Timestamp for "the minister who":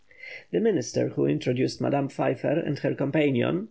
0.49-1.27